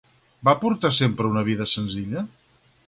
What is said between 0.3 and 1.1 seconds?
Va portar